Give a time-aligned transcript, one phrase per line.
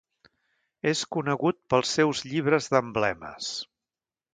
[0.91, 3.57] És conegut pels seus llibres d'emblemes.